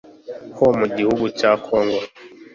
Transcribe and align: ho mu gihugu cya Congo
ho 0.57 0.67
mu 0.77 0.85
gihugu 0.95 1.25
cya 1.39 1.51
Congo 1.65 1.99